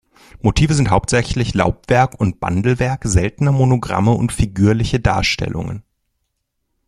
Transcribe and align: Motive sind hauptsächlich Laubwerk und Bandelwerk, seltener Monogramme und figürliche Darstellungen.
Motive 0.41 0.73
sind 0.73 0.89
hauptsächlich 0.89 1.53
Laubwerk 1.53 2.19
und 2.19 2.39
Bandelwerk, 2.39 3.01
seltener 3.03 3.51
Monogramme 3.51 4.09
und 4.09 4.31
figürliche 4.31 4.99
Darstellungen. 4.99 5.83